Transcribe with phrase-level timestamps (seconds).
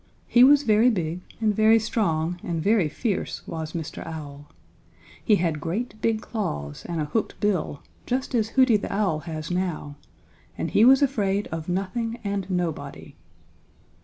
[0.27, 4.03] He was very big and very strong and very fierce, was Mr.
[4.03, 4.47] Owl.
[5.23, 9.51] He had great big claws and a hooked bill, just as Hooty the Owl has
[9.51, 9.97] now,
[10.57, 13.13] and he was afraid of nothing and nobody.